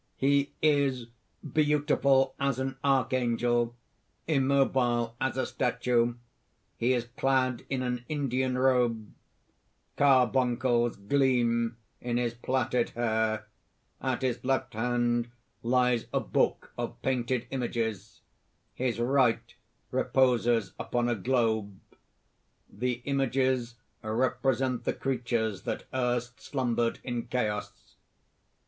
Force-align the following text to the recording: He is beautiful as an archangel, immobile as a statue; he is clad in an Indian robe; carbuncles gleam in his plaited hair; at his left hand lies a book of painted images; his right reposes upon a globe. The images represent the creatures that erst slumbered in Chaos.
He 0.17 0.51
is 0.63 1.05
beautiful 1.53 2.33
as 2.39 2.57
an 2.57 2.75
archangel, 2.83 3.75
immobile 4.27 5.15
as 5.21 5.37
a 5.37 5.45
statue; 5.45 6.15
he 6.75 6.93
is 6.93 7.05
clad 7.17 7.67
in 7.69 7.83
an 7.83 8.03
Indian 8.09 8.57
robe; 8.57 9.13
carbuncles 9.97 10.95
gleam 10.95 11.77
in 11.99 12.17
his 12.17 12.33
plaited 12.33 12.89
hair; 12.95 13.45
at 14.01 14.23
his 14.23 14.43
left 14.43 14.73
hand 14.73 15.29
lies 15.61 16.07
a 16.11 16.19
book 16.19 16.71
of 16.79 16.99
painted 17.03 17.45
images; 17.51 18.21
his 18.73 18.99
right 18.99 19.53
reposes 19.91 20.71
upon 20.79 21.09
a 21.09 21.15
globe. 21.15 21.79
The 22.67 23.03
images 23.05 23.75
represent 24.01 24.83
the 24.83 24.93
creatures 24.93 25.61
that 25.61 25.83
erst 25.93 26.41
slumbered 26.41 26.97
in 27.03 27.27
Chaos. 27.27 27.97